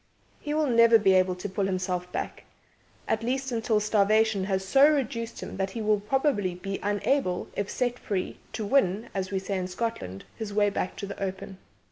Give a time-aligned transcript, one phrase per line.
[0.39, 2.45] He will never be able to pull himself back
[3.07, 7.69] at least, until starvation has so reduced him that he will probably be unable, if
[7.69, 11.59] set free, to win (as we say in Scotland) his way back to the open.